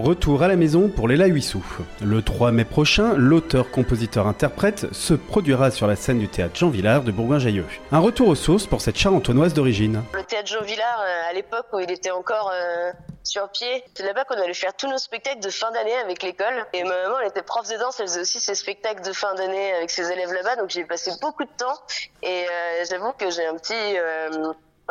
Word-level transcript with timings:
Retour 0.00 0.42
à 0.42 0.48
la 0.48 0.56
maison 0.56 0.88
pour 0.88 1.08
Léla 1.08 1.26
Huissou. 1.26 1.62
Le 2.02 2.22
3 2.22 2.52
mai 2.52 2.64
prochain, 2.64 3.12
l'auteur-compositeur-interprète 3.18 4.92
se 4.94 5.12
produira 5.12 5.70
sur 5.70 5.86
la 5.86 5.94
scène 5.94 6.18
du 6.18 6.26
théâtre 6.26 6.56
Jean 6.56 6.70
Villard 6.70 7.02
de 7.02 7.12
Bourgoin-Jallieu. 7.12 7.66
Un 7.92 7.98
retour 7.98 8.28
aux 8.28 8.34
sources 8.34 8.66
pour 8.66 8.80
cette 8.80 8.96
charentonnoise 8.96 9.52
d'origine. 9.52 10.02
Le 10.14 10.22
théâtre 10.22 10.48
Jean 10.48 10.62
Villard, 10.62 11.02
euh, 11.02 11.28
à 11.28 11.34
l'époque 11.34 11.66
où 11.74 11.80
il 11.80 11.90
était 11.90 12.12
encore 12.12 12.50
euh, 12.54 12.92
sur 13.24 13.50
pied, 13.50 13.84
c'est 13.94 14.04
là-bas 14.04 14.24
qu'on 14.24 14.40
allait 14.40 14.54
faire 14.54 14.74
tous 14.74 14.88
nos 14.88 14.96
spectacles 14.96 15.40
de 15.40 15.50
fin 15.50 15.70
d'année 15.70 15.96
avec 16.02 16.22
l'école. 16.22 16.64
Et 16.72 16.82
ma 16.82 17.02
maman, 17.02 17.16
elle 17.20 17.28
était 17.28 17.42
prof 17.42 17.68
de 17.68 17.76
danse, 17.76 18.00
elle 18.00 18.06
faisait 18.06 18.22
aussi 18.22 18.40
ses 18.40 18.54
spectacles 18.54 19.02
de 19.02 19.12
fin 19.12 19.34
d'année 19.34 19.74
avec 19.74 19.90
ses 19.90 20.10
élèves 20.10 20.32
là-bas, 20.32 20.56
donc 20.56 20.70
j'ai 20.70 20.84
passé 20.84 21.10
beaucoup 21.20 21.44
de 21.44 21.52
temps. 21.58 21.78
Et 22.22 22.46
euh, 22.48 22.84
j'avoue 22.88 23.12
que 23.12 23.30
j'ai 23.30 23.44
un 23.44 23.56
petit 23.56 23.74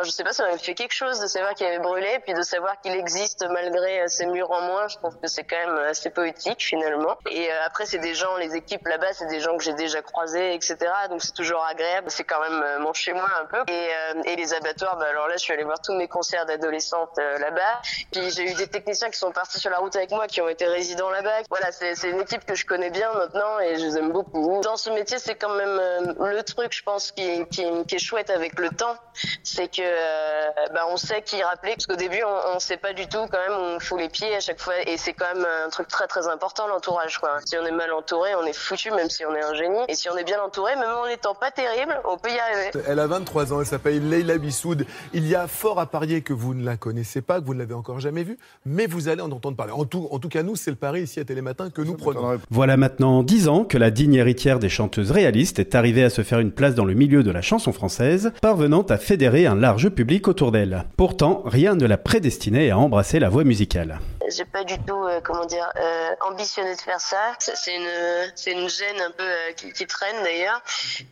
je 0.04 0.10
sais 0.10 0.24
pas, 0.24 0.32
ça 0.32 0.48
m'a 0.48 0.58
fait 0.58 0.74
quelque 0.74 0.94
chose 0.94 1.20
de 1.20 1.26
savoir 1.26 1.54
qu'il 1.54 1.66
avait 1.66 1.78
brûlé, 1.78 2.18
puis 2.24 2.34
de 2.34 2.42
savoir 2.42 2.80
qu'il 2.80 2.92
existe 2.92 3.46
malgré 3.50 4.06
ces 4.08 4.26
murs 4.26 4.50
en 4.50 4.62
moins. 4.62 4.88
Je 4.88 4.96
trouve 4.96 5.18
que 5.18 5.26
c'est 5.26 5.44
quand 5.44 5.56
même 5.56 5.78
assez 5.78 6.10
poétique 6.10 6.62
finalement. 6.62 7.16
Et 7.30 7.50
euh, 7.50 7.66
après, 7.66 7.86
c'est 7.86 7.98
des 7.98 8.14
gens, 8.14 8.36
les 8.36 8.54
équipes 8.56 8.86
là-bas, 8.86 9.12
c'est 9.12 9.26
des 9.26 9.40
gens 9.40 9.56
que 9.56 9.64
j'ai 9.64 9.74
déjà 9.74 10.02
croisés, 10.02 10.54
etc. 10.54 10.76
Donc 11.08 11.22
c'est 11.22 11.34
toujours 11.34 11.64
agréable. 11.64 12.10
C'est 12.10 12.24
quand 12.24 12.40
même 12.40 12.62
euh, 12.62 12.78
mon 12.80 12.92
chez 12.92 13.12
moi 13.12 13.28
un 13.40 13.46
peu. 13.46 13.62
Et, 13.68 13.90
euh, 13.94 14.36
les 14.40 14.54
abattoirs, 14.54 14.96
bah, 14.96 15.06
alors 15.10 15.28
là, 15.28 15.34
je 15.36 15.42
suis 15.42 15.52
allée 15.52 15.64
voir 15.64 15.80
tous 15.82 15.92
mes 15.94 16.08
concerts 16.08 16.46
d'adolescentes 16.46 17.18
là-bas. 17.18 17.82
Puis 18.10 18.30
j'ai 18.30 18.50
eu 18.50 18.54
des 18.54 18.68
techniciens 18.68 19.10
qui 19.10 19.18
sont 19.18 19.32
partis 19.32 19.60
sur 19.60 19.70
la 19.70 19.78
route 19.78 19.94
avec 19.96 20.10
moi, 20.12 20.26
qui 20.28 20.40
ont 20.40 20.48
été 20.48 20.64
résidents 20.64 21.10
là-bas. 21.10 21.42
Voilà, 21.50 21.70
c'est 21.72 22.08
une 22.08 22.20
équipe 22.20 22.46
que 22.46 22.54
je 22.54 22.64
connais 22.64 22.88
bien 22.88 23.12
maintenant 23.12 23.58
et 23.60 23.76
je 23.76 23.84
les 23.84 23.98
aime 23.98 24.12
beaucoup. 24.12 24.60
Dans 24.62 24.78
ce 24.78 24.88
métier, 24.90 25.18
c'est 25.18 25.34
quand 25.34 25.54
même 25.54 25.78
le 26.18 26.42
truc, 26.42 26.72
je 26.72 26.82
pense, 26.82 27.12
qui, 27.12 27.46
qui, 27.48 27.66
qui 27.86 27.96
est 27.96 27.98
chouette 27.98 28.30
avec 28.30 28.58
le 28.58 28.70
temps, 28.70 28.96
c'est 29.42 29.68
que 29.68 29.82
euh, 29.90 30.50
bah, 30.72 30.82
on 30.90 30.96
sait 30.96 31.22
qui 31.22 31.42
rappeler 31.42 31.72
parce 31.72 31.86
qu'au 31.86 31.96
début 31.96 32.22
on, 32.24 32.56
on 32.56 32.58
sait 32.58 32.76
pas 32.76 32.92
du 32.92 33.06
tout 33.06 33.26
quand 33.30 33.38
même 33.38 33.58
on 33.58 33.80
fout 33.80 33.98
les 33.98 34.08
pieds 34.08 34.34
à 34.34 34.40
chaque 34.40 34.60
fois 34.60 34.74
et 34.86 34.96
c'est 34.96 35.12
quand 35.12 35.34
même 35.34 35.46
un 35.66 35.68
truc 35.70 35.88
très 35.88 36.06
très 36.06 36.28
important 36.28 36.66
l'entourage 36.66 37.18
quoi. 37.18 37.38
Si 37.44 37.56
on 37.56 37.66
est 37.66 37.72
mal 37.72 37.92
entouré 37.92 38.34
on 38.34 38.44
est 38.44 38.56
foutu 38.56 38.90
même 38.90 39.10
si 39.10 39.24
on 39.24 39.34
est 39.34 39.42
un 39.42 39.54
génie 39.54 39.80
et 39.88 39.94
si 39.94 40.08
on 40.08 40.16
est 40.16 40.24
bien 40.24 40.40
entouré 40.40 40.74
même 40.76 40.90
en 41.02 41.06
étant 41.06 41.34
pas 41.34 41.50
terrible 41.50 42.00
on 42.04 42.16
peut 42.16 42.30
y 42.30 42.38
arriver. 42.38 42.70
Elle 42.86 42.98
a 42.98 43.06
23 43.06 43.52
ans, 43.52 43.60
elle 43.60 43.66
s'appelle 43.66 44.08
Leila 44.08 44.38
Bissoud. 44.38 44.86
Il 45.12 45.26
y 45.26 45.34
a 45.34 45.46
fort 45.46 45.80
à 45.80 45.86
parier 45.86 46.22
que 46.22 46.32
vous 46.32 46.54
ne 46.54 46.64
la 46.64 46.76
connaissez 46.76 47.22
pas, 47.22 47.40
que 47.40 47.46
vous 47.46 47.54
ne 47.54 47.58
l'avez 47.58 47.74
encore 47.74 48.00
jamais 48.00 48.22
vue, 48.22 48.38
mais 48.64 48.86
vous 48.86 49.08
allez 49.08 49.22
en 49.22 49.30
entendre 49.30 49.56
parler. 49.56 49.72
En 49.72 49.84
tout, 49.84 50.08
en 50.10 50.18
tout 50.18 50.28
cas 50.28 50.42
nous 50.42 50.56
c'est 50.56 50.70
le 50.70 50.76
pari 50.76 51.02
ici 51.02 51.20
à 51.20 51.24
Télématin 51.24 51.70
que 51.70 51.82
nous 51.82 51.96
prenons. 51.96 52.38
Voilà 52.50 52.76
maintenant 52.76 53.22
10 53.22 53.48
ans 53.48 53.64
que 53.64 53.78
la 53.78 53.90
digne 53.90 54.14
héritière 54.14 54.58
des 54.58 54.68
chanteuses 54.68 55.10
réalistes 55.10 55.58
est 55.58 55.74
arrivée 55.74 56.04
à 56.04 56.10
se 56.10 56.22
faire 56.22 56.40
une 56.40 56.52
place 56.52 56.74
dans 56.74 56.84
le 56.84 56.94
milieu 56.94 57.22
de 57.22 57.30
la 57.30 57.42
chanson 57.42 57.72
française, 57.72 58.32
parvenant 58.40 58.82
à 58.82 58.98
fédérer 58.98 59.46
un 59.46 59.56
large 59.56 59.79
public 59.88 60.28
autour 60.28 60.52
d'elle. 60.52 60.84
Pourtant, 60.96 61.42
rien 61.46 61.74
ne 61.74 61.86
la 61.86 61.96
prédestinait 61.96 62.70
à 62.70 62.78
embrasser 62.78 63.18
la 63.18 63.30
voix 63.30 63.44
musicale. 63.44 63.98
J'ai 64.30 64.44
pas 64.44 64.64
du 64.64 64.78
tout, 64.78 65.04
euh, 65.04 65.20
comment 65.20 65.44
dire, 65.44 65.70
euh, 65.76 66.14
ambitionné 66.20 66.74
de 66.76 66.80
faire 66.80 67.00
ça. 67.00 67.34
C'est 67.40 67.74
une, 67.74 68.32
c'est 68.36 68.52
une 68.52 68.68
gêne 68.68 69.00
un 69.00 69.10
peu 69.10 69.24
euh, 69.24 69.52
qui, 69.52 69.86
traîne 69.86 70.22
d'ailleurs. 70.22 70.62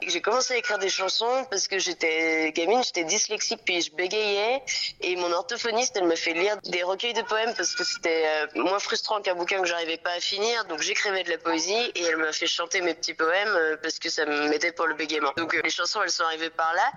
J'ai 0.06 0.20
commencé 0.20 0.54
à 0.54 0.56
écrire 0.56 0.78
des 0.78 0.88
chansons 0.88 1.46
parce 1.50 1.66
que 1.66 1.78
j'étais 1.78 2.52
gamine, 2.52 2.82
j'étais 2.84 3.04
dyslexique 3.04 3.60
puis 3.64 3.80
je 3.82 3.92
bégayais 3.92 4.62
et 5.00 5.16
mon 5.16 5.32
orthophoniste 5.32 5.96
elle 5.96 6.06
me 6.06 6.14
fait 6.14 6.32
lire 6.32 6.56
des 6.64 6.82
recueils 6.82 7.14
de 7.14 7.22
poèmes 7.22 7.52
parce 7.56 7.74
que 7.74 7.82
c'était 7.82 8.24
moins 8.54 8.78
frustrant 8.78 9.20
qu'un 9.20 9.34
bouquin 9.34 9.60
que 9.60 9.66
j'arrivais 9.66 9.96
pas 9.96 10.12
à 10.12 10.20
finir. 10.20 10.64
Donc 10.66 10.80
j'écrivais 10.80 11.24
de 11.24 11.30
la 11.30 11.38
poésie 11.38 11.92
et 11.94 12.04
elle 12.04 12.18
m'a 12.18 12.32
fait 12.32 12.46
chanter 12.46 12.80
mes 12.82 12.94
petits 12.94 13.14
poèmes 13.14 13.78
parce 13.82 13.98
que 13.98 14.10
ça 14.10 14.26
me 14.26 14.48
mettait 14.48 14.72
pour 14.72 14.86
le 14.86 14.94
bégaiement. 14.94 15.32
Donc 15.36 15.54
les 15.54 15.70
chansons 15.70 16.02
elles 16.02 16.10
sont 16.10 16.24
arrivées 16.24 16.50
par 16.50 16.72
là. 16.74 16.90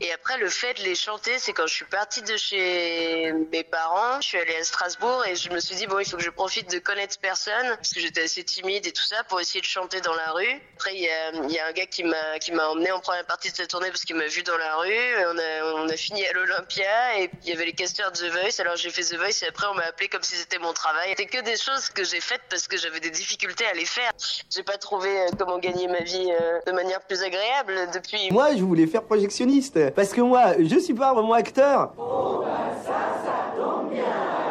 Et 0.00 0.12
après 0.12 0.38
le 0.38 0.48
fait 0.48 0.74
de 0.74 0.82
les 0.82 0.94
chanter, 0.94 1.38
c'est 1.38 1.52
quand 1.52 1.66
je 1.66 1.74
suis 1.74 1.84
partie 1.84 2.22
de 2.22 2.36
chez 2.36 3.32
mes 3.52 3.62
parents, 3.62 4.20
je 4.20 4.28
suis 4.28 4.38
allée 4.38 4.56
à 4.56 4.64
Strasbourg 4.64 5.24
et 5.26 5.36
je 5.36 5.50
me 5.50 5.59
me 5.60 5.66
suis 5.66 5.76
dit, 5.76 5.86
bon, 5.86 5.98
il 5.98 6.08
faut 6.08 6.16
que 6.16 6.22
je 6.22 6.30
profite 6.30 6.70
de 6.70 6.78
connaître 6.78 7.18
personne, 7.20 7.76
parce 7.76 7.90
que 7.90 8.00
j'étais 8.00 8.22
assez 8.22 8.42
timide 8.44 8.86
et 8.86 8.92
tout 8.92 9.02
ça, 9.02 9.22
pour 9.24 9.40
essayer 9.40 9.60
de 9.60 9.66
chanter 9.66 10.00
dans 10.00 10.14
la 10.14 10.32
rue. 10.32 10.60
Après, 10.76 10.94
il 10.94 11.02
y 11.02 11.08
a, 11.08 11.32
y 11.48 11.58
a, 11.58 11.66
un 11.66 11.72
gars 11.72 11.86
qui 11.86 12.02
m'a, 12.02 12.38
qui 12.38 12.52
m'a 12.52 12.68
emmené 12.68 12.90
en 12.92 13.00
première 13.00 13.26
partie 13.26 13.50
de 13.50 13.56
cette 13.56 13.68
tournée 13.68 13.88
parce 13.88 14.04
qu'il 14.04 14.16
m'a 14.16 14.26
vu 14.26 14.42
dans 14.42 14.56
la 14.56 14.76
rue. 14.76 15.26
On 15.26 15.38
a, 15.38 15.82
on 15.84 15.88
a 15.88 15.96
fini 15.96 16.26
à 16.26 16.32
l'Olympia 16.32 17.20
et 17.20 17.30
il 17.42 17.48
y 17.48 17.52
avait 17.52 17.66
les 17.66 17.72
casteurs 17.72 18.10
de 18.10 18.16
The 18.16 18.30
Voice. 18.30 18.60
Alors 18.60 18.76
j'ai 18.76 18.90
fait 18.90 19.02
The 19.02 19.16
Voice 19.16 19.42
et 19.42 19.48
après 19.48 19.66
on 19.70 19.74
m'a 19.74 19.84
appelé 19.84 20.08
comme 20.08 20.22
si 20.22 20.34
c'était 20.34 20.58
mon 20.58 20.72
travail. 20.72 21.10
C'était 21.10 21.26
que 21.26 21.42
des 21.42 21.56
choses 21.56 21.90
que 21.90 22.04
j'ai 22.04 22.20
faites 22.20 22.42
parce 22.48 22.66
que 22.66 22.76
j'avais 22.76 23.00
des 23.00 23.10
difficultés 23.10 23.66
à 23.66 23.74
les 23.74 23.84
faire. 23.84 24.12
J'ai 24.48 24.62
pas 24.62 24.78
trouvé 24.78 25.20
euh, 25.20 25.26
comment 25.38 25.58
gagner 25.58 25.88
ma 25.88 26.00
vie 26.00 26.30
euh, 26.30 26.60
de 26.66 26.72
manière 26.72 27.00
plus 27.02 27.22
agréable 27.22 27.74
depuis. 27.92 28.30
Moi, 28.30 28.56
je 28.56 28.62
voulais 28.62 28.86
faire 28.86 29.02
projectionniste 29.02 29.90
parce 29.90 30.10
que 30.10 30.20
moi, 30.20 30.54
je 30.58 30.78
suis 30.78 30.94
pas 30.94 31.12
vraiment 31.12 31.34
acteur. 31.34 31.92
Oh, 31.98 32.42
ben 32.44 32.82
ça, 32.82 33.22
ça 33.24 33.56
tombe 33.56 33.92
bien 33.92 34.49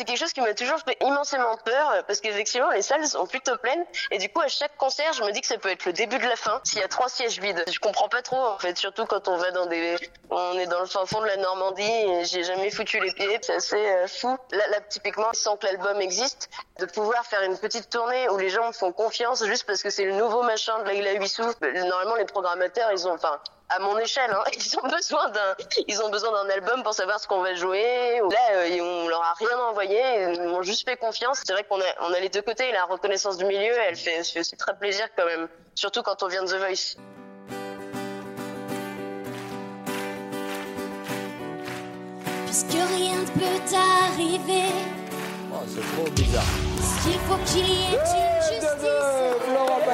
c'est 0.00 0.06
quelque 0.06 0.18
chose 0.18 0.32
qui 0.32 0.40
m'a 0.40 0.54
toujours 0.54 0.78
fait 0.78 0.96
immensément 1.02 1.58
peur 1.62 2.02
parce 2.06 2.22
qu'effectivement 2.22 2.70
les 2.70 2.80
salles 2.80 3.06
sont 3.06 3.26
plutôt 3.26 3.58
pleines 3.58 3.84
et 4.10 4.16
du 4.16 4.30
coup 4.30 4.40
à 4.40 4.48
chaque 4.48 4.74
concert 4.78 5.12
je 5.12 5.22
me 5.22 5.30
dis 5.30 5.42
que 5.42 5.46
ça 5.46 5.58
peut 5.58 5.68
être 5.68 5.84
le 5.84 5.92
début 5.92 6.16
de 6.16 6.26
la 6.26 6.36
fin 6.36 6.58
s'il 6.64 6.78
y 6.78 6.82
a 6.82 6.88
trois 6.88 7.10
sièges 7.10 7.38
vides. 7.38 7.62
Je 7.70 7.78
comprends 7.80 8.08
pas 8.08 8.22
trop 8.22 8.38
en 8.38 8.58
fait, 8.58 8.78
surtout 8.78 9.04
quand 9.04 9.28
on 9.28 9.36
va 9.36 9.50
dans 9.50 9.66
des, 9.66 9.96
on 10.30 10.58
est 10.58 10.68
dans 10.68 10.80
le 10.80 10.86
fin 10.86 11.04
fond 11.04 11.20
de 11.20 11.26
la 11.26 11.36
Normandie 11.36 11.82
et 11.82 12.24
j'ai 12.24 12.44
jamais 12.44 12.70
foutu 12.70 12.98
les 12.98 13.12
pieds, 13.12 13.40
c'est 13.42 13.56
assez 13.56 13.76
euh, 13.76 14.06
fou. 14.06 14.38
Là, 14.52 14.66
là 14.68 14.80
typiquement 14.88 15.28
sans 15.34 15.58
que 15.58 15.66
l'album 15.66 16.00
existe, 16.00 16.48
de 16.78 16.86
pouvoir 16.86 17.26
faire 17.26 17.42
une 17.42 17.58
petite 17.58 17.90
tournée 17.90 18.26
où 18.30 18.38
les 18.38 18.48
gens 18.48 18.68
me 18.68 18.72
font 18.72 18.92
confiance 18.92 19.44
juste 19.44 19.64
parce 19.64 19.82
que 19.82 19.90
c'est 19.90 20.06
le 20.06 20.14
nouveau 20.14 20.42
machin 20.42 20.78
de 20.78 20.88
Laila 20.88 21.12
Huissou. 21.12 21.44
Normalement 21.60 22.14
les 22.14 22.24
programmateurs 22.24 22.90
ils 22.90 23.06
ont, 23.06 23.12
enfin 23.12 23.38
à 23.70 23.78
mon 23.78 23.98
échelle. 23.98 24.30
Hein. 24.30 24.42
Ils 24.56 24.78
ont 24.78 24.88
besoin 24.88 25.28
d'un, 25.30 25.54
ils 25.88 26.02
ont 26.02 26.10
besoin 26.10 26.32
d'un 26.32 26.50
album 26.50 26.82
pour 26.82 26.94
savoir 26.94 27.20
ce 27.20 27.26
qu'on 27.26 27.40
va 27.40 27.54
jouer. 27.54 28.20
Là, 28.30 28.54
euh, 28.54 28.80
on 28.80 29.08
leur 29.08 29.22
a 29.22 29.34
rien 29.34 29.58
envoyé, 29.68 30.00
ils 30.34 30.42
m'ont 30.42 30.62
juste 30.62 30.88
fait 30.88 30.96
confiance. 30.96 31.42
C'est 31.44 31.52
vrai 31.52 31.64
qu'on 31.64 31.80
a, 31.80 31.84
on 32.00 32.12
a 32.12 32.20
les 32.20 32.28
deux 32.28 32.42
côtés. 32.42 32.70
La 32.72 32.84
reconnaissance 32.84 33.36
du 33.36 33.44
milieu, 33.44 33.72
elle 33.88 33.96
fait, 33.96 34.14
elle 34.14 34.24
fait 34.24 34.40
aussi 34.40 34.56
très 34.56 34.76
plaisir 34.76 35.06
quand 35.16 35.24
même, 35.24 35.48
surtout 35.74 36.02
quand 36.02 36.22
on 36.22 36.28
vient 36.28 36.42
de 36.42 36.48
The 36.48 36.56
Voice. 36.56 36.96
Puisque 42.46 42.72
rien 42.72 43.16
ne 43.16 43.26
peut 43.38 43.76
arriver. 43.76 44.72
Oh, 45.52 45.62
c'est 45.68 45.96
trop 45.96 46.10
bizarre. 46.10 46.42
Il 47.06 47.18
faut 47.20 47.38
qu'il 47.46 47.68
y 47.68 47.94
ait 47.94 47.98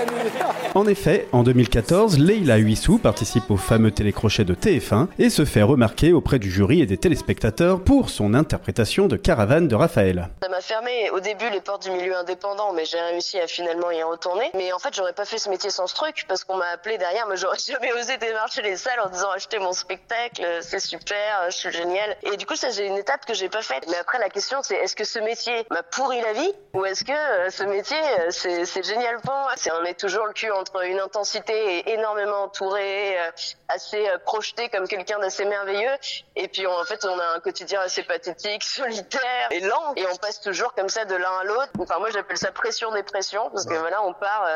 une 0.03 0.31
en 0.77 0.87
effet, 0.87 1.27
en 1.33 1.43
2014, 1.43 2.19
Leila 2.19 2.59
Huissou 2.59 2.99
participe 2.99 3.51
au 3.51 3.57
fameux 3.57 3.91
télécrochet 3.91 4.45
de 4.45 4.55
TF1 4.55 5.07
et 5.19 5.31
se 5.31 5.47
fait 5.47 5.63
remarquer 5.63 6.13
auprès 6.13 6.39
du 6.39 6.51
jury 6.51 6.83
et 6.83 6.87
des 6.87 6.99
téléspectateurs 6.99 7.81
pour 7.81 8.11
son 8.11 8.35
interprétation 8.35 9.09
de 9.09 9.17
Caravane 9.17 9.69
de 9.69 9.75
Raphaël. 9.75 10.29
M'a 10.56 10.62
fermé 10.62 11.11
au 11.11 11.21
début 11.21 11.50
les 11.50 11.61
portes 11.61 11.83
du 11.83 11.91
milieu 11.91 12.17
indépendant, 12.17 12.72
mais 12.72 12.87
j'ai 12.87 12.99
réussi 12.99 13.39
à 13.39 13.47
finalement 13.47 13.91
y 13.91 14.03
retourner. 14.03 14.50
Mais 14.55 14.72
en 14.72 14.78
fait, 14.78 14.94
j'aurais 14.94 15.12
pas 15.12 15.27
fait 15.27 15.37
ce 15.37 15.50
métier 15.50 15.69
sans 15.69 15.87
ce 15.87 15.94
truc 15.94 16.25
parce 16.28 16.44
qu'on 16.44 16.56
m'a 16.56 16.69
appelé 16.69 16.97
derrière, 16.97 17.27
mais 17.27 17.37
j'aurais 17.37 17.59
jamais 17.67 17.93
osé 17.93 18.17
démarcher 18.17 18.62
les 18.62 18.78
salles 18.78 19.00
en 19.00 19.11
disant 19.11 19.31
achetez 19.33 19.59
mon 19.59 19.75
spectacle, 19.75 20.61
c'est 20.62 20.81
super, 20.81 21.50
je 21.50 21.56
suis 21.59 21.72
génial. 21.72 22.16
Et 22.22 22.39
du 22.39 22.47
coup, 22.47 22.56
ça, 22.56 22.71
j'ai 22.71 22.87
une 22.87 22.97
étape 22.97 23.27
que 23.27 23.34
j'ai 23.34 23.50
pas 23.50 23.61
faite. 23.61 23.84
Mais 23.91 23.99
après, 23.99 24.19
la 24.19 24.31
question, 24.31 24.62
c'est 24.62 24.77
est-ce 24.77 24.97
que 24.97 25.05
ce 25.05 25.19
métier 25.19 25.66
m'a 25.71 25.83
pourri 25.83 26.22
la 26.22 26.33
vie 26.33 26.55
ou 26.72 26.87
est-ce 26.87 27.05
que 27.05 27.12
euh, 27.12 27.50
ce 27.50 27.65
métier, 27.65 27.99
euh, 28.21 28.31
c'est 28.31 28.83
génial 28.83 29.21
pour 29.21 29.34
moi? 29.34 29.53
On 29.78 29.84
est 29.84 30.00
toujours 30.00 30.25
le 30.25 30.33
cul 30.33 30.50
entre 30.53 30.87
une 30.87 31.00
intensité 31.00 31.91
énormément 31.93 32.45
entouré, 32.45 33.21
euh, 33.21 33.31
assez 33.69 34.09
projeté 34.25 34.71
comme 34.71 34.89
quelqu'un 34.89 35.19
d'assez 35.19 35.45
merveilleux, 35.45 35.97
et 36.34 36.49
puis 36.49 36.66
en 36.66 36.84
fait, 36.84 37.05
on 37.05 37.19
a 37.19 37.34
un 37.37 37.41
quotidien 37.41 37.83
assez 37.83 38.05
pathétique, 38.05 38.65
solitaire 38.65 39.49
et 39.50 39.61
lent, 39.61 39.93
et 39.97 40.06
on 40.06 40.16
passe 40.16 40.46
toujours 40.47 40.73
comme 40.75 40.89
ça 40.89 41.05
de 41.05 41.15
l'un 41.15 41.39
à 41.39 41.45
l'autre. 41.45 41.71
Enfin, 41.79 41.99
moi, 41.99 42.11
j'appelle 42.11 42.39
ça 42.39 42.53
pression-dépression, 42.53 43.51
parce 43.51 43.67
que 43.67 43.75
voilà, 43.75 44.03
on 44.03 44.12
part 44.15 44.47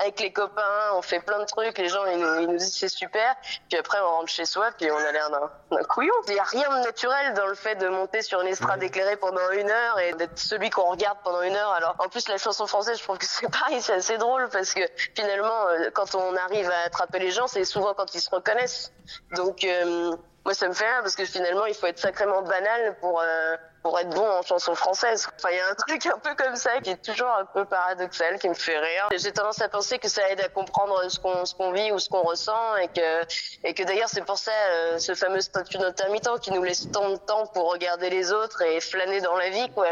avec 0.00 0.20
les 0.20 0.32
copains, 0.32 0.92
on 0.94 1.02
fait 1.02 1.20
plein 1.20 1.38
de 1.40 1.44
trucs, 1.44 1.76
les 1.78 1.88
gens 1.88 2.04
ils 2.06 2.18
nous, 2.18 2.40
ils 2.40 2.48
nous 2.48 2.56
disent 2.56 2.74
c'est 2.74 2.88
super, 2.88 3.36
puis 3.68 3.78
après 3.78 3.98
on 4.00 4.08
rentre 4.08 4.28
chez 4.28 4.44
soi, 4.44 4.70
puis 4.78 4.90
on 4.90 4.96
a 4.96 5.12
l'air 5.12 5.30
d'un 5.30 5.82
couillon. 5.84 6.14
Il 6.28 6.34
n'y 6.34 6.40
a 6.40 6.44
rien 6.44 6.68
de 6.70 6.84
naturel 6.84 7.34
dans 7.34 7.46
le 7.46 7.54
fait 7.54 7.74
de 7.76 7.88
monter 7.88 8.22
sur 8.22 8.40
une 8.40 8.48
estrade 8.48 8.82
éclairée 8.82 9.16
pendant 9.16 9.50
une 9.50 9.70
heure 9.70 9.98
et 9.98 10.12
d'être 10.14 10.38
celui 10.38 10.70
qu'on 10.70 10.90
regarde 10.90 11.18
pendant 11.22 11.42
une 11.42 11.54
heure. 11.54 11.72
Alors 11.72 11.96
en 11.98 12.08
plus 12.08 12.28
la 12.28 12.38
chanson 12.38 12.66
française, 12.66 12.98
je 12.98 13.02
trouve 13.02 13.18
que 13.18 13.26
c'est 13.26 13.50
pareil, 13.60 13.82
c'est 13.82 13.94
assez 13.94 14.16
drôle 14.16 14.48
parce 14.48 14.72
que 14.72 14.82
finalement 15.14 15.66
euh, 15.68 15.90
quand 15.92 16.14
on 16.14 16.34
arrive 16.36 16.70
à 16.70 16.86
attraper 16.86 17.18
les 17.18 17.30
gens, 17.30 17.46
c'est 17.46 17.64
souvent 17.64 17.92
quand 17.94 18.14
ils 18.14 18.20
se 18.20 18.30
reconnaissent. 18.30 18.92
Donc 19.36 19.64
euh, 19.64 20.12
moi 20.44 20.54
ça 20.54 20.68
me 20.68 20.72
fait 20.72 20.86
rire 20.86 21.00
parce 21.02 21.16
que 21.16 21.24
finalement 21.24 21.66
il 21.66 21.74
faut 21.74 21.86
être 21.86 21.98
sacrément 21.98 22.42
banal 22.42 22.96
pour 23.00 23.20
euh, 23.20 23.56
pour 23.82 23.98
être 23.98 24.10
bon 24.10 24.26
en 24.26 24.42
chanson 24.42 24.74
française. 24.74 25.26
Enfin, 25.36 25.48
il 25.52 25.56
y 25.56 25.60
a 25.60 25.68
un 25.68 25.74
truc 25.74 26.04
un 26.06 26.18
peu 26.18 26.34
comme 26.36 26.56
ça 26.56 26.80
qui 26.82 26.90
est 26.90 27.02
toujours 27.02 27.28
un 27.28 27.46
peu 27.46 27.64
paradoxal, 27.64 28.38
qui 28.38 28.48
me 28.48 28.54
fait 28.54 28.78
rire. 28.78 29.08
J'ai 29.16 29.32
tendance 29.32 29.60
à 29.62 29.68
penser 29.68 29.98
que 29.98 30.08
ça 30.08 30.30
aide 30.30 30.40
à 30.40 30.48
comprendre 30.48 31.02
ce 31.08 31.18
qu'on 31.18 31.44
ce 31.44 31.54
vit 31.74 31.92
ou 31.92 31.98
ce 31.98 32.08
qu'on 32.08 32.22
ressent 32.22 32.76
et 32.76 32.88
que 32.88 33.66
et 33.66 33.74
que 33.74 33.82
d'ailleurs 33.82 34.08
c'est 34.08 34.24
pour 34.24 34.38
ça 34.38 34.52
euh, 34.70 34.98
ce 34.98 35.14
fameux 35.14 35.40
statut 35.40 35.78
d'intermittent 35.78 36.40
qui 36.42 36.52
nous 36.52 36.62
laisse 36.62 36.90
tant 36.90 37.10
de 37.10 37.16
temps 37.16 37.46
pour 37.54 37.72
regarder 37.72 38.10
les 38.10 38.32
autres 38.32 38.62
et 38.62 38.80
flâner 38.80 39.20
dans 39.20 39.36
la 39.36 39.50
vie, 39.50 39.70
quoi. 39.74 39.88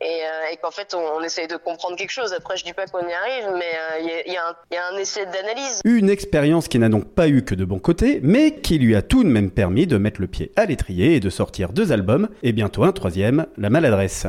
Et, 0.00 0.22
euh, 0.24 0.56
qu'en 0.62 0.70
fait 0.70 0.94
on, 0.94 1.22
essaye 1.22 1.48
de 1.48 1.56
comprendre 1.56 1.96
quelque 1.96 2.10
chose. 2.10 2.32
Après, 2.32 2.56
je 2.56 2.64
dis 2.64 2.72
pas 2.72 2.86
qu'on 2.86 3.06
y 3.06 3.12
arrive, 3.12 3.50
mais 3.58 3.72
il 4.00 4.06
y, 4.06 4.30
y, 4.30 4.34
y, 4.34 4.76
a 4.76 4.86
un 4.86 4.96
essai 4.96 5.26
d'analyse. 5.26 5.80
Une 5.84 6.08
expérience 6.08 6.68
qui 6.68 6.78
n'a 6.78 6.88
donc 6.88 7.14
pas 7.14 7.28
eu 7.28 7.44
que 7.44 7.54
de 7.54 7.64
bons 7.64 7.78
côtés, 7.78 8.20
mais 8.22 8.60
qui 8.60 8.78
lui 8.78 8.94
a 8.94 9.02
tout 9.02 9.24
de 9.24 9.28
même 9.28 9.50
permis 9.84 9.86
de 9.86 9.98
mettre 9.98 10.20
le 10.20 10.26
pied 10.26 10.52
à 10.56 10.66
l'étrier 10.66 11.16
et 11.16 11.20
de 11.20 11.30
sortir 11.30 11.72
deux 11.72 11.92
albums 11.92 12.28
et 12.42 12.52
bientôt 12.52 12.84
un 12.84 12.92
troisième 12.92 13.46
la 13.56 13.70
maladresse. 13.70 14.26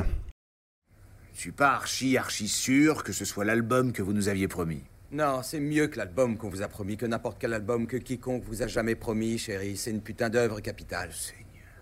Je 1.34 1.40
suis 1.40 1.52
pas 1.52 1.74
archi 1.74 2.18
archi 2.18 2.48
sûr 2.48 3.04
que 3.04 3.13
ce 3.13 3.25
soit 3.25 3.46
l'album 3.46 3.92
que 3.92 4.02
vous 4.02 4.13
nous 4.13 4.28
aviez 4.28 4.48
promis? 4.48 4.84
Non, 5.12 5.42
c'est 5.44 5.60
mieux 5.60 5.88
que 5.88 5.98
l'album 5.98 6.38
qu'on 6.38 6.50
vous 6.50 6.62
a 6.62 6.68
promis, 6.68 6.98
que 6.98 7.06
n'importe 7.06 7.38
quel 7.40 7.54
album 7.54 7.88
que 7.88 7.98
quiconque 7.98 8.44
vous 8.46 8.63
a 8.63 8.68
jamais 8.68 8.96
promis, 8.96 9.38
chérie. 9.38 9.78
C'est 9.78 9.92
une 9.92 10.02
putain 10.02 10.30
d'œuvre 10.30 10.60
capitale. 10.62 11.12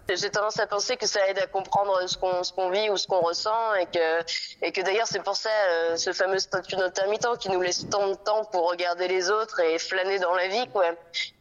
J'ai 0.10 0.30
tendance 0.30 0.60
à 0.60 0.68
penser 0.68 0.98
que 0.98 1.08
ça 1.08 1.26
aide 1.30 1.40
à 1.40 1.48
comprendre 1.48 1.98
ce 2.08 2.18
qu'on 2.18 2.42
qu'on 2.56 2.70
vit 2.70 2.90
ou 2.90 2.98
ce 2.98 3.08
qu'on 3.08 3.22
ressent 3.22 3.74
et 3.76 3.86
que 3.86 4.20
et 4.62 4.74
que 4.74 4.82
d'ailleurs 4.82 5.08
c'est 5.08 5.24
pour 5.24 5.38
ça 5.38 5.50
euh, 5.50 5.96
ce 5.96 6.12
fameux 6.12 6.40
statut 6.40 6.76
d'intermittent 6.76 7.38
qui 7.40 7.50
nous 7.50 7.62
laisse 7.62 7.88
tant 7.90 8.10
de 8.10 8.16
temps 8.16 8.44
pour 8.46 8.70
regarder 8.70 9.08
les 9.08 9.32
autres 9.32 9.62
et 9.62 9.80
flâner 9.80 10.20
dans 10.20 10.34
la 10.34 10.48
vie 10.50 10.68
quoi. 10.74 10.88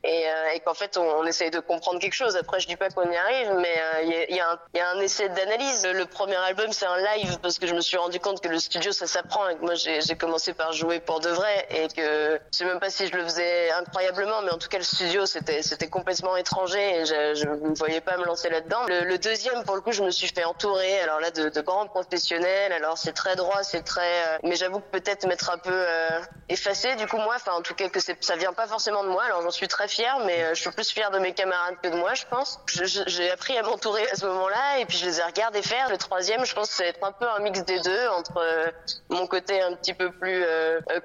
Et, 0.05 0.29
euh, 0.29 0.55
et 0.55 0.61
qu'en 0.61 0.75
fait 0.75 0.97
on, 0.97 1.03
on, 1.03 1.27
essaye 1.27 1.51
de 1.51 1.59
comprendre 1.59 1.99
quelque 1.99 2.15
chose. 2.15 2.37
Après 2.37 2.61
je 2.61 2.69
dis 2.69 2.77
pas 2.77 2.89
qu'on 2.91 3.11
y 3.11 3.17
arrive 3.17 3.53
mais 3.57 3.75
il 4.05 4.15
euh, 4.15 4.27
y, 4.29 4.41
a 4.41 4.59
y 4.75 4.81
a 4.81 4.91
un 4.91 5.01
essai 5.01 5.29
d'analyse. 5.29 5.85
Le 5.85 6.07
premier 6.07 6.37
album 6.37 6.71
c'est 6.71 6.87
un 6.87 6.99
live 6.99 7.39
parce 7.43 7.59
que 7.59 7.67
je 7.67 7.75
me 7.75 7.81
suis 7.81 7.97
rendu 7.97 8.21
compte 8.21 8.41
que 8.41 8.49
le 8.49 8.61
studio 8.61 8.93
ça 8.93 9.09
s'apprend 9.09 9.49
et 9.49 9.57
que 9.57 9.63
moi 9.63 9.75
j'ai 9.75 10.17
commencé 10.17 10.55
par 10.55 10.73
jouer 10.73 11.01
pour 11.01 11.19
de 11.19 11.31
vrai 11.31 11.67
et 11.71 11.89
que 11.89 12.41
je 12.53 12.59
sais 12.59 12.65
même 12.65 12.79
pas 12.79 12.91
si 12.91 13.09
je 13.09 13.17
le 13.17 13.25
faisais 13.25 13.73
incroyablement 13.73 14.41
mais 14.43 14.53
en 14.53 14.59
tout 14.59 14.69
cas 14.69 14.79
le 14.79 14.85
studio 14.85 15.27
c'était 15.27 15.89
complètement 15.89 16.37
étranger 16.37 17.01
et 17.01 17.05
je, 17.05 17.35
je 17.35 17.49
ne 17.49 17.75
voyais 17.75 18.01
pas 18.01 18.17
me 18.17 18.25
lancer 18.25 18.52
là-dedans. 18.53 18.85
Le, 18.87 19.19
deuxième, 19.19 19.65
pour 19.65 19.75
le 19.75 19.81
coup, 19.81 19.93
je 19.93 20.03
me 20.03 20.11
suis 20.11 20.29
fait 20.29 20.45
entourer. 20.45 21.01
Alors 21.01 21.19
là, 21.21 21.31
de, 21.31 21.49
de 21.49 21.61
grands 21.61 21.87
professionnels. 21.87 22.73
Alors 22.73 22.97
c'est 22.97 23.13
très 23.13 23.35
droit, 23.35 23.63
c'est 23.63 23.83
très. 23.83 24.01
Euh, 24.03 24.39
mais 24.45 24.55
j'avoue 24.55 24.79
que 24.79 24.99
peut-être 24.99 25.27
m'être 25.27 25.51
un 25.51 25.59
peu 25.59 25.73
euh, 25.73 26.21
effacé. 26.49 26.95
Du 26.97 27.07
coup, 27.07 27.17
moi, 27.17 27.35
enfin, 27.37 27.53
en 27.53 27.63
tout 27.63 27.75
cas, 27.75 27.89
que 27.89 27.99
ça 28.01 28.37
vient 28.37 28.53
pas 28.53 28.67
forcément 28.67 29.03
de 29.03 29.09
moi. 29.09 29.25
Alors 29.25 29.43
j'en 29.43 29.51
suis 29.51 29.69
très 29.69 29.89
fière, 29.89 30.19
mais 30.25 30.45
euh, 30.45 30.55
je 30.55 30.61
suis 30.61 30.71
plus 30.71 30.89
fière 30.91 31.11
de 31.11 31.19
mes 31.19 31.33
camarades 31.33 31.77
que 31.83 31.89
de 31.89 31.97
moi, 31.97 32.15
je 32.15 32.25
pense. 32.31 32.61
J'ai 32.67 33.31
appris 33.31 33.57
à 33.59 33.63
m'entourer 33.63 34.09
à 34.11 34.15
ce 34.15 34.27
moment-là, 34.27 34.79
et 34.79 34.87
puis 34.87 34.99
je 34.99 35.07
les 35.07 35.19
ai 35.19 35.25
regardés 35.25 35.63
faire. 35.63 35.89
Le 35.91 35.97
troisième, 35.97 36.45
je 36.45 36.55
pense, 36.55 36.71
c'est 36.71 36.87
être 36.87 37.05
un 37.05 37.13
peu 37.13 37.27
un 37.29 37.41
mix 37.41 37.65
des 37.65 37.81
deux 37.81 38.09
entre 38.09 38.39
euh, 38.39 38.71
mon 39.09 39.27
côté 39.27 39.61
un 39.61 39.75
petit 39.75 39.95
peu 39.95 40.13
plus 40.13 40.45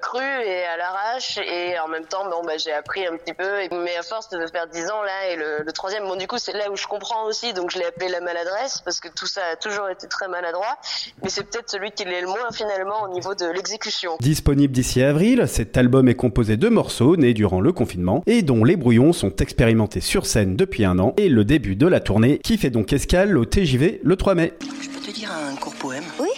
cru 0.00 0.22
et 0.22 0.64
à 0.64 0.76
l'arrache, 0.76 1.38
et 1.38 1.78
en 1.78 1.88
même 1.88 2.06
temps, 2.06 2.28
bon, 2.28 2.42
bah, 2.44 2.56
j'ai 2.56 2.72
appris 2.72 3.06
un 3.06 3.16
petit 3.16 3.34
peu. 3.34 3.68
Mais 3.72 3.96
à 3.96 4.02
force 4.02 4.28
de 4.28 4.46
faire 4.46 4.66
dix 4.66 4.90
ans 4.90 5.02
là, 5.02 5.28
et 5.28 5.36
le, 5.36 5.62
le 5.62 5.72
troisième, 5.72 6.06
bon, 6.06 6.16
du 6.16 6.26
coup, 6.26 6.38
c'est 6.38 6.52
là 6.52 6.70
où 6.70 6.76
je 6.76 6.86
comprends 6.86 7.24
aussi 7.24 7.37
donc 7.54 7.70
je 7.70 7.78
l'ai 7.78 7.84
appelé 7.84 8.08
la 8.08 8.20
maladresse 8.20 8.80
parce 8.84 9.00
que 9.00 9.08
tout 9.08 9.26
ça 9.26 9.40
a 9.52 9.56
toujours 9.56 9.88
été 9.88 10.06
très 10.08 10.28
maladroit, 10.28 10.76
mais 11.22 11.28
c'est 11.28 11.44
peut-être 11.44 11.70
celui 11.70 11.90
qui 11.92 12.04
l'est 12.04 12.20
le 12.20 12.26
moins 12.26 12.50
finalement 12.52 13.02
au 13.02 13.08
niveau 13.08 13.34
de 13.34 13.46
l'exécution. 13.46 14.16
Disponible 14.20 14.72
d'ici 14.72 15.02
avril, 15.02 15.46
cet 15.46 15.76
album 15.76 16.08
est 16.08 16.14
composé 16.14 16.56
de 16.56 16.68
morceaux 16.68 17.16
nés 17.16 17.34
durant 17.34 17.60
le 17.60 17.72
confinement 17.72 18.22
et 18.26 18.42
dont 18.42 18.64
les 18.64 18.76
brouillons 18.76 19.12
sont 19.12 19.34
expérimentés 19.36 20.00
sur 20.00 20.26
scène 20.26 20.56
depuis 20.56 20.84
un 20.84 20.98
an 20.98 21.14
et 21.16 21.28
le 21.28 21.44
début 21.44 21.76
de 21.76 21.86
la 21.86 22.00
tournée 22.00 22.38
qui 22.38 22.58
fait 22.58 22.70
donc 22.70 22.92
escale 22.92 23.36
au 23.38 23.44
TJV 23.44 24.00
le 24.02 24.16
3 24.16 24.34
mai. 24.34 24.54
Je 24.60 24.88
peux 24.88 25.00
te 25.00 25.10
dire 25.10 25.30
un 25.32 25.54
court 25.56 25.74
poème? 25.74 26.04
Oui. 26.18 26.28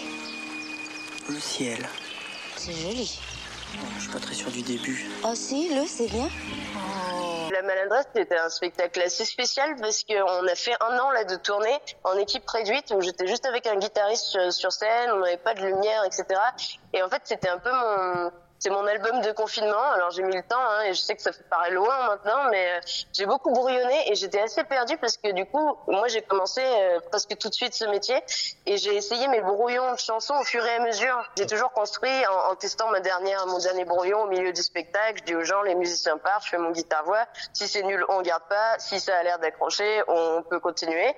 Le 1.28 1.40
ciel. 1.40 1.78
C'est 2.56 2.72
joli. 2.72 3.18
Je 3.96 4.02
suis 4.02 4.10
pas 4.12 4.18
très 4.18 4.34
sûr 4.34 4.50
du 4.50 4.62
début. 4.62 5.06
Oh 5.24 5.34
si, 5.34 5.74
le, 5.74 5.86
c'est 5.86 6.08
bien. 6.08 6.28
La 7.52 7.62
maladresse, 7.62 8.06
c'était 8.14 8.38
un 8.38 8.48
spectacle 8.48 9.00
assez 9.02 9.24
spécial 9.24 9.74
parce 9.80 10.04
qu'on 10.04 10.46
a 10.46 10.54
fait 10.54 10.74
un 10.80 10.98
an 10.98 11.10
là 11.10 11.24
de 11.24 11.36
tournée 11.36 11.78
en 12.04 12.16
équipe 12.16 12.48
réduite 12.48 12.92
où 12.96 13.00
j'étais 13.00 13.26
juste 13.26 13.44
avec 13.44 13.66
un 13.66 13.76
guitariste 13.76 14.50
sur 14.50 14.72
scène, 14.72 15.10
on 15.12 15.18
n'avait 15.18 15.36
pas 15.36 15.54
de 15.54 15.66
lumière, 15.66 16.04
etc. 16.04 16.24
Et 16.94 17.02
en 17.02 17.08
fait, 17.08 17.22
c'était 17.24 17.48
un 17.48 17.58
peu 17.58 17.70
mon 17.72 18.30
c'est 18.60 18.70
mon 18.70 18.86
album 18.86 19.22
de 19.22 19.32
confinement. 19.32 19.90
Alors 19.94 20.10
j'ai 20.10 20.22
mis 20.22 20.36
le 20.36 20.42
temps 20.42 20.60
hein, 20.60 20.82
et 20.82 20.92
je 20.92 21.00
sais 21.00 21.16
que 21.16 21.22
ça 21.22 21.30
paraît 21.48 21.70
loin 21.70 22.06
maintenant, 22.06 22.50
mais 22.50 22.72
euh, 22.72 22.80
j'ai 23.12 23.24
beaucoup 23.24 23.50
brouillonné 23.50 24.12
et 24.12 24.14
j'étais 24.14 24.40
assez 24.40 24.62
perdue 24.64 24.98
parce 24.98 25.16
que 25.16 25.32
du 25.32 25.46
coup, 25.46 25.76
moi 25.88 26.08
j'ai 26.08 26.20
commencé 26.20 26.60
euh, 26.62 27.00
presque 27.10 27.36
tout 27.38 27.48
de 27.48 27.54
suite 27.54 27.74
ce 27.74 27.86
métier 27.86 28.16
et 28.66 28.76
j'ai 28.76 28.94
essayé 28.94 29.26
mes 29.28 29.40
brouillons 29.40 29.92
de 29.94 29.98
chansons 29.98 30.34
au 30.34 30.44
fur 30.44 30.64
et 30.64 30.74
à 30.76 30.80
mesure. 30.80 31.24
J'ai 31.38 31.46
toujours 31.46 31.72
construit 31.72 32.26
en, 32.26 32.52
en, 32.52 32.54
testant 32.54 32.90
ma 32.90 33.00
dernière, 33.00 33.46
mon 33.46 33.58
dernier 33.58 33.86
brouillon 33.86 34.24
au 34.24 34.26
milieu 34.26 34.52
du 34.52 34.62
spectacle. 34.62 35.20
Je 35.20 35.24
dis 35.24 35.34
aux 35.34 35.44
gens, 35.44 35.62
les 35.62 35.74
musiciens 35.74 36.18
partent, 36.18 36.44
je 36.44 36.50
fais 36.50 36.58
mon 36.58 36.70
guitare-voix. 36.70 37.26
Si 37.54 37.66
c'est 37.66 37.82
nul, 37.82 38.04
on 38.10 38.20
garde 38.20 38.44
pas. 38.48 38.78
Si 38.78 39.00
ça 39.00 39.16
a 39.16 39.22
l'air 39.22 39.38
d'accrocher, 39.38 40.02
on 40.06 40.42
peut 40.42 40.60
continuer. 40.60 41.14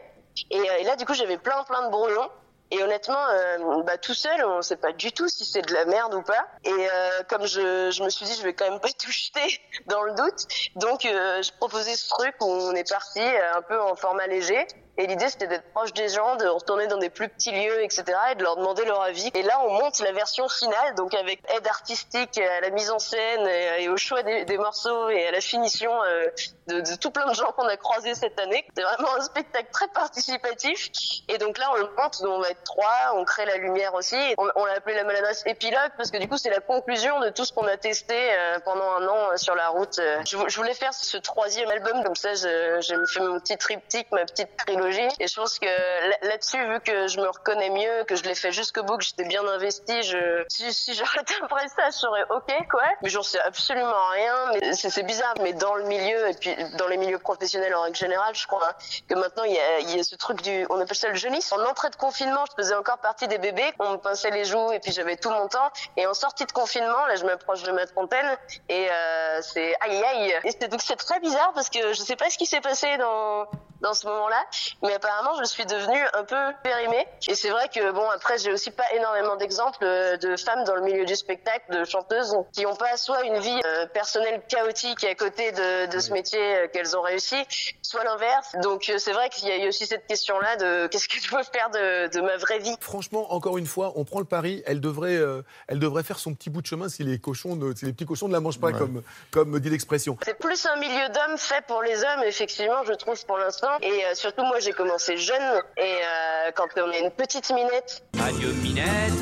Et, 0.50 0.60
euh, 0.60 0.76
et 0.78 0.84
là, 0.84 0.94
du 0.94 1.04
coup, 1.04 1.14
j'avais 1.14 1.38
plein 1.38 1.64
plein 1.64 1.86
de 1.86 1.90
brouillons. 1.90 2.30
Et 2.72 2.82
honnêtement, 2.82 3.22
euh, 3.28 3.82
bah, 3.82 3.98
tout 3.98 4.14
seul, 4.14 4.42
on 4.46 4.62
sait 4.62 4.76
pas 4.76 4.92
du 4.92 5.12
tout 5.12 5.28
si 5.28 5.44
c'est 5.44 5.60
de 5.60 5.74
la 5.74 5.84
merde 5.84 6.14
ou 6.14 6.22
pas. 6.22 6.46
Et 6.64 6.70
euh, 6.70 7.22
comme 7.28 7.46
je, 7.46 7.90
je 7.90 8.02
me 8.02 8.08
suis 8.08 8.24
dit, 8.24 8.34
je 8.34 8.42
vais 8.42 8.54
quand 8.54 8.68
même 8.70 8.80
pas 8.80 8.88
tout 8.98 9.10
jeter 9.10 9.60
dans 9.88 10.02
le 10.02 10.14
doute, 10.14 10.46
donc 10.76 11.04
euh, 11.04 11.42
je 11.42 11.52
proposais 11.52 11.94
ce 11.94 12.08
truc 12.08 12.34
où 12.40 12.46
on 12.46 12.72
est 12.72 12.88
parti 12.88 13.20
un 13.20 13.60
peu 13.60 13.78
en 13.78 13.94
format 13.94 14.26
léger. 14.26 14.66
Et 15.02 15.08
l'idée, 15.08 15.28
c'était 15.28 15.48
d'être 15.48 15.68
proche 15.72 15.92
des 15.94 16.08
gens, 16.08 16.36
de 16.36 16.46
retourner 16.46 16.86
dans 16.86 16.96
des 16.96 17.10
plus 17.10 17.28
petits 17.28 17.50
lieux, 17.50 17.82
etc., 17.82 18.04
et 18.30 18.34
de 18.36 18.44
leur 18.44 18.56
demander 18.56 18.84
leur 18.84 19.02
avis. 19.02 19.32
Et 19.34 19.42
là, 19.42 19.60
on 19.66 19.72
monte 19.72 19.98
la 19.98 20.12
version 20.12 20.48
finale, 20.48 20.94
donc 20.94 21.12
avec 21.14 21.40
aide 21.56 21.66
artistique 21.66 22.38
à 22.38 22.60
la 22.60 22.70
mise 22.70 22.88
en 22.88 23.00
scène 23.00 23.44
et, 23.80 23.88
au 23.88 23.96
choix 23.96 24.22
des, 24.22 24.58
morceaux 24.58 25.10
et 25.10 25.26
à 25.26 25.32
la 25.32 25.40
finition 25.40 25.90
euh, 26.04 26.26
de, 26.68 26.96
tout 27.00 27.10
plein 27.10 27.26
de 27.26 27.34
gens 27.34 27.50
qu'on 27.50 27.66
a 27.66 27.76
croisés 27.76 28.14
cette 28.14 28.38
année. 28.38 28.64
C'est 28.76 28.84
vraiment 28.84 29.12
un 29.16 29.22
spectacle 29.22 29.70
très 29.72 29.88
participatif. 29.88 30.90
Et 31.26 31.38
donc 31.38 31.58
là, 31.58 31.68
on 31.72 31.78
le 31.78 31.88
monte, 31.98 32.22
on 32.24 32.38
va 32.38 32.50
être 32.50 32.62
trois, 32.62 33.14
on 33.16 33.24
crée 33.24 33.44
la 33.44 33.56
lumière 33.56 33.94
aussi. 33.94 34.16
On, 34.38 34.46
on 34.54 34.64
l'a 34.66 34.74
appelé 34.74 34.94
la 34.94 35.02
maladresse 35.02 35.42
épilogue 35.46 35.90
parce 35.96 36.12
que 36.12 36.18
du 36.18 36.28
coup, 36.28 36.36
c'est 36.36 36.50
la 36.50 36.60
conclusion 36.60 37.18
de 37.18 37.30
tout 37.30 37.44
ce 37.44 37.52
qu'on 37.52 37.66
a 37.66 37.76
testé 37.76 38.14
euh, 38.14 38.60
pendant 38.64 38.88
un 38.92 39.08
an 39.08 39.32
euh, 39.32 39.36
sur 39.36 39.56
la 39.56 39.66
route. 39.70 39.96
Je, 39.96 40.36
je, 40.46 40.56
voulais 40.56 40.74
faire 40.74 40.94
ce 40.94 41.16
troisième 41.16 41.70
album, 41.70 42.04
comme 42.04 42.14
ça, 42.14 42.34
j'ai 42.34 42.94
fait 43.08 43.20
mon 43.20 43.40
petit 43.40 43.58
triptyque, 43.58 44.06
ma 44.12 44.24
petite 44.24 44.56
trilogie 44.56 44.91
et 45.18 45.26
je 45.26 45.34
pense 45.34 45.58
que 45.58 46.26
là-dessus, 46.26 46.64
vu 46.68 46.80
que 46.80 47.06
je 47.06 47.20
me 47.20 47.28
reconnais 47.28 47.70
mieux, 47.70 48.04
que 48.04 48.16
je 48.16 48.24
l'ai 48.24 48.34
fait 48.34 48.52
jusqu'au 48.52 48.82
bout, 48.82 48.98
que 48.98 49.04
j'étais 49.04 49.24
bien 49.24 49.46
investi, 49.46 50.02
je, 50.02 50.44
si, 50.48 50.94
j'arrêtais 50.94 51.34
après 51.42 51.68
ça, 51.68 51.90
je 51.90 51.96
serais 51.96 52.24
ok, 52.30 52.68
quoi. 52.70 52.84
Mais 53.02 53.08
j'en 53.08 53.22
sais 53.22 53.40
absolument 53.40 54.06
rien. 54.12 54.52
Mais 54.60 54.72
c'est 54.74 55.02
bizarre. 55.02 55.34
Mais 55.40 55.52
dans 55.52 55.74
le 55.74 55.84
milieu, 55.84 56.28
et 56.28 56.34
puis 56.34 56.54
dans 56.78 56.86
les 56.88 56.96
milieux 56.96 57.18
professionnels 57.18 57.74
en 57.74 57.82
règle 57.82 57.96
générale, 57.96 58.34
je 58.34 58.46
crois 58.46 58.68
hein, 58.68 58.74
que 59.08 59.14
maintenant, 59.14 59.44
il 59.44 59.52
y 59.54 60.00
a, 60.00 60.04
ce 60.04 60.16
truc 60.16 60.42
du, 60.42 60.66
on 60.70 60.80
appelle 60.80 60.96
ça 60.96 61.08
le 61.08 61.14
jeunisse. 61.14 61.52
En 61.52 61.64
entrée 61.64 61.90
de 61.90 61.96
confinement, 61.96 62.44
je 62.50 62.62
faisais 62.62 62.74
encore 62.74 62.98
partie 62.98 63.28
des 63.28 63.38
bébés. 63.38 63.72
On 63.78 63.92
me 63.92 63.96
pinçait 63.96 64.30
les 64.30 64.44
joues 64.44 64.72
et 64.72 64.80
puis 64.80 64.92
j'avais 64.92 65.16
tout 65.16 65.30
mon 65.30 65.48
temps. 65.48 65.70
Et 65.96 66.06
en 66.06 66.14
sortie 66.14 66.46
de 66.46 66.52
confinement, 66.52 67.06
là, 67.06 67.16
je 67.16 67.24
m'approche 67.24 67.62
de 67.62 67.72
ma 67.72 67.86
trentaine 67.86 68.36
et 68.68 68.88
euh, 68.90 69.40
c'est 69.42 69.74
aïe 69.80 70.02
aïe. 70.04 70.34
Et 70.44 70.68
donc 70.68 70.80
c'est 70.82 70.96
très 70.96 71.20
bizarre 71.20 71.52
parce 71.54 71.70
que 71.70 71.92
je 71.92 72.00
sais 72.00 72.16
pas 72.16 72.30
ce 72.30 72.38
qui 72.38 72.46
s'est 72.46 72.60
passé 72.60 72.96
dans 72.98 73.46
dans 73.82 73.94
ce 73.94 74.06
moment-là. 74.06 74.42
Mais 74.82 74.94
apparemment, 74.94 75.34
je 75.38 75.44
suis 75.44 75.66
devenue 75.66 76.02
un 76.14 76.24
peu 76.24 76.36
périmée. 76.62 77.06
Et 77.28 77.34
c'est 77.34 77.50
vrai 77.50 77.68
que, 77.68 77.92
bon, 77.92 78.08
après, 78.10 78.38
j'ai 78.38 78.52
aussi 78.52 78.70
pas 78.70 78.90
énormément 78.94 79.36
d'exemples 79.36 79.84
de 80.20 80.36
femmes 80.36 80.64
dans 80.64 80.74
le 80.74 80.82
milieu 80.82 81.04
du 81.04 81.16
spectacle, 81.16 81.72
de 81.72 81.84
chanteuses, 81.84 82.34
qui 82.52 82.66
ont 82.66 82.76
pas 82.76 82.96
soit 82.96 83.22
une 83.24 83.38
vie 83.38 83.60
euh, 83.64 83.86
personnelle 83.86 84.42
chaotique 84.48 85.04
à 85.04 85.14
côté 85.14 85.52
de, 85.52 85.92
de 85.92 85.98
ce 85.98 86.12
métier 86.12 86.40
euh, 86.40 86.68
qu'elles 86.68 86.96
ont 86.96 87.02
réussi, 87.02 87.36
soit 87.82 88.04
l'inverse. 88.04 88.54
Donc, 88.62 88.88
euh, 88.88 88.98
c'est 88.98 89.12
vrai 89.12 89.28
qu'il 89.28 89.48
y 89.48 89.64
a 89.64 89.68
aussi 89.68 89.86
cette 89.86 90.06
question-là 90.06 90.56
de 90.56 90.86
qu'est-ce 90.90 91.08
que 91.08 91.20
je 91.20 91.34
veux 91.34 91.42
faire 91.42 91.70
de, 91.70 92.08
de, 92.08 92.20
ma 92.20 92.36
vraie 92.36 92.58
vie. 92.58 92.74
Franchement, 92.80 93.32
encore 93.32 93.58
une 93.58 93.66
fois, 93.66 93.92
on 93.96 94.04
prend 94.04 94.20
le 94.20 94.24
pari. 94.24 94.62
Elle 94.66 94.80
devrait, 94.80 95.16
euh, 95.16 95.42
elle 95.68 95.78
devrait 95.78 96.02
faire 96.02 96.18
son 96.18 96.34
petit 96.34 96.50
bout 96.50 96.62
de 96.62 96.66
chemin 96.66 96.88
si 96.88 97.02
les 97.04 97.18
cochons, 97.18 97.56
ne, 97.56 97.74
si 97.74 97.84
les 97.84 97.92
petits 97.92 98.06
cochons 98.06 98.28
ne 98.28 98.32
la 98.32 98.40
mangent 98.40 98.60
pas, 98.60 98.68
ouais. 98.68 98.78
comme, 98.78 99.02
comme 99.30 99.58
dit 99.60 99.70
l'expression. 99.70 100.16
C'est 100.24 100.38
plus 100.38 100.66
un 100.66 100.76
milieu 100.76 101.08
d'hommes 101.08 101.38
fait 101.38 101.64
pour 101.66 101.82
les 101.82 102.02
hommes, 102.02 102.22
effectivement, 102.24 102.84
je 102.84 102.92
trouve, 102.92 103.24
pour 103.26 103.38
l'instant. 103.38 103.71
Et 103.80 104.04
euh, 104.04 104.14
surtout, 104.14 104.44
moi, 104.44 104.58
j'ai 104.60 104.72
commencé 104.72 105.16
jeune. 105.16 105.62
Et 105.76 105.82
euh, 105.82 106.50
quand 106.54 106.68
on 106.76 106.90
est 106.90 107.00
une 107.00 107.10
petite 107.10 107.50
minette. 107.50 108.04
Adieu, 108.22 108.52
minette. 108.62 109.12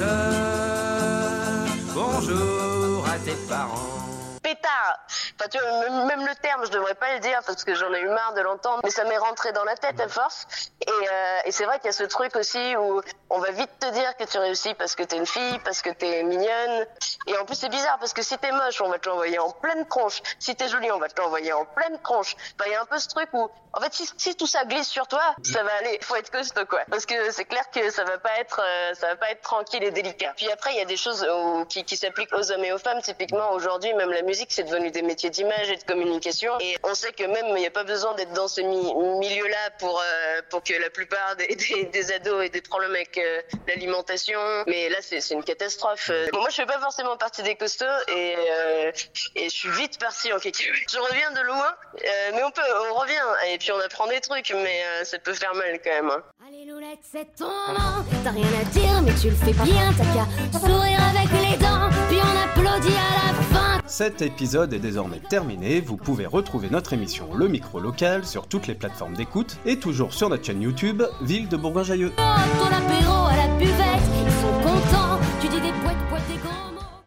Bonjour 1.95 3.07
à 3.09 3.19
tes 3.19 3.37
parents 3.49 4.01
pétard. 4.51 4.99
Enfin, 5.41 5.49
tu 5.49 5.59
vois, 5.59 6.05
même, 6.05 6.27
le 6.27 6.35
terme, 6.35 6.67
je 6.67 6.71
devrais 6.71 6.95
pas 6.95 7.15
le 7.15 7.21
dire 7.21 7.41
parce 7.47 7.65
que 7.65 7.75
j'en 7.75 7.93
ai 7.95 8.01
eu 8.01 8.09
marre 8.09 8.35
de 8.35 8.43
l'entendre, 8.43 8.81
mais 8.85 8.91
ça 8.91 9.05
m'est 9.05 9.17
rentré 9.17 9.53
dans 9.53 9.65
la 9.65 9.75
tête 9.75 9.99
à 9.99 10.07
force. 10.07 10.47
Et, 10.87 10.91
euh, 10.91 11.39
et 11.47 11.53
c'est 11.53 11.65
vrai 11.65 11.79
qu'il 11.79 11.87
y 11.87 11.89
a 11.89 11.93
ce 11.93 12.05
truc 12.05 12.37
aussi 12.37 12.77
où 12.77 13.01
on 13.31 13.39
va 13.39 13.51
vite 13.51 13.71
te 13.79 13.91
dire 13.91 14.15
que 14.19 14.25
tu 14.25 14.37
réussis 14.37 14.75
parce 14.75 14.95
que 14.95 15.03
t'es 15.03 15.17
une 15.17 15.27
fille, 15.27 15.59
parce 15.65 15.81
que 15.81 15.89
t'es 15.89 16.23
mignonne. 16.25 16.87
Et 17.27 17.39
en 17.39 17.47
plus, 17.47 17.55
c'est 17.55 17.71
bizarre 17.71 17.99
parce 17.99 18.13
que 18.13 18.23
si 18.23 18.37
t'es 18.37 18.53
moche, 18.53 18.83
on 18.83 18.89
va 18.89 18.99
te 18.99 19.09
l'envoyer 19.09 19.39
en 19.39 19.51
pleine 19.51 19.87
tronche. 19.87 20.21
Si 20.39 20.55
t'es 20.55 20.69
jolie, 20.69 20.91
on 20.93 20.99
va 20.99 21.09
te 21.09 21.19
l'envoyer 21.19 21.55
en 21.55 21.65
pleine 21.65 21.99
tronche. 22.03 22.37
Enfin, 22.59 22.69
il 22.69 22.73
y 22.73 22.75
a 22.75 22.83
un 22.83 22.87
peu 22.87 22.99
ce 22.99 23.09
truc 23.09 23.31
où, 23.33 23.49
en 23.73 23.81
fait, 23.81 23.95
si, 23.95 24.11
si, 24.19 24.37
tout 24.37 24.47
ça 24.47 24.65
glisse 24.65 24.89
sur 24.89 25.07
toi, 25.09 25.23
ça 25.43 25.63
va 25.63 25.73
aller. 25.79 25.99
Faut 26.03 26.17
être 26.17 26.31
costaud, 26.31 26.67
quoi. 26.67 26.81
Parce 26.91 27.07
que 27.07 27.31
c'est 27.31 27.47
clair 27.47 27.71
que 27.71 27.91
ça 27.91 28.05
va 28.05 28.19
pas 28.19 28.39
être, 28.41 28.61
euh, 28.63 28.95
ça 28.95 29.09
va 29.09 29.17
pas 29.17 29.31
être 29.31 29.43
tranquille 29.43 29.83
et 29.85 29.91
délicat. 29.91 30.35
Puis 30.37 30.51
après, 30.51 30.73
il 30.73 30.79
y 30.79 30.83
a 30.83 30.87
des 30.87 30.99
choses 30.99 31.25
où, 31.25 31.65
qui, 31.65 31.85
qui 31.85 31.97
s'appliquent 31.97 32.35
aux 32.35 32.53
hommes 32.53 32.65
et 32.65 32.73
aux 32.73 32.79
femmes. 32.79 33.01
Typiquement, 33.01 33.53
aujourd'hui, 33.53 33.95
même 33.95 34.11
la 34.11 34.23
musique, 34.23 34.53
c'est 34.53 34.65
devenu 34.65 34.91
des 34.91 35.03
métiers 35.03 35.30
d'image 35.31 35.71
et 35.71 35.77
de 35.77 35.85
communication. 35.85 36.53
Et 36.61 36.77
on 36.83 36.95
sait 36.95 37.13
que 37.13 37.25
même, 37.25 37.47
il 37.49 37.55
n'y 37.55 37.67
a 37.67 37.71
pas 37.71 37.85
besoin 37.85 38.15
d'être 38.15 38.33
dans 38.33 38.49
ces 38.49 38.63
mi 38.63 38.81
milieux-là 39.21 39.71
pour, 39.79 40.01
euh, 40.01 40.41
pour 40.51 40.63
que 40.63 40.75
la 40.75 40.91
plupart 40.91 41.37
des, 41.37 41.57
des, 41.93 42.13
ados 42.13 42.45
aient 42.45 42.49
des 42.49 42.63
problèmes 42.63 42.95
avec 42.95 43.17
euh, 43.19 43.41
l'alimentation. 43.69 44.41
Mais 44.67 44.89
là, 44.89 44.99
c'est 45.01 45.21
une 45.31 45.45
catastrophe. 45.45 46.11
Bon, 46.33 46.41
moi, 46.41 46.51
je 46.51 46.57
fais 46.57 46.67
pas 46.67 46.81
forcément 46.81 47.17
partie 47.17 47.43
des 47.43 47.55
costauds 47.55 47.85
et, 48.09 48.35
euh, 48.37 48.93
et 49.37 49.45
je 49.45 49.55
suis 49.55 49.71
vite 49.71 49.99
partie 49.99 50.33
en 50.33 50.39
cacahuète. 50.39 50.91
Je 50.91 50.99
reviens 50.99 51.31
de 51.33 51.41
loin, 51.43 51.75
mais 52.35 52.43
on 52.43 52.51
peut, 52.51 52.63
on 52.91 52.95
revient 52.95 53.53
et 53.53 53.59
puis 53.59 53.73
on 53.73 53.81
apprend 53.81 54.07
des 54.07 54.21
trucs, 54.21 54.51
mais 54.51 55.05
ça 55.05 55.19
peut 55.19 55.35
faire 55.35 55.55
mal 55.55 55.81
quand 55.83 55.91
même. 55.91 56.11
Hein. 56.11 56.23
Alléluia. 56.47 56.71
Minette, 56.81 57.01
c'est 57.03 57.37
ton 57.37 57.45
nom. 57.45 58.05
T'as 58.25 58.31
rien 58.31 58.47
à 58.61 58.65
dire, 58.71 59.03
mais 59.03 59.13
tu 59.21 59.29
le 59.29 59.37
fais 59.37 59.53
bien. 59.53 59.93
T'as 59.97 60.05
qu'à 60.15 60.59
sourire 60.59 61.01
avec 61.09 61.31
les 61.33 61.57
dents, 61.59 61.91
puis 62.09 62.19
on 62.23 62.61
applaudit 62.61 62.97
à 62.97 63.29
la 63.29 63.43
fin. 63.53 63.70
Cet 63.91 64.23
épisode 64.23 64.73
est 64.73 64.79
désormais 64.79 65.19
terminé, 65.19 65.81
vous 65.81 65.97
pouvez 65.97 66.25
retrouver 66.25 66.71
notre 66.71 66.93
émission 66.93 67.35
Le 67.35 67.49
Micro 67.49 67.81
Local 67.81 68.25
sur 68.25 68.47
toutes 68.47 68.69
les 68.69 68.77
plateformes 68.77 69.15
d'écoute 69.15 69.57
et 69.67 69.81
toujours 69.81 70.15
sur 70.15 70.29
notre 70.29 70.45
chaîne 70.45 70.63
YouTube 70.63 71.03
Ville 71.23 71.49
de 71.49 71.57
Bourgoin-Jallieu. 71.57 72.13
Ton 72.17 72.71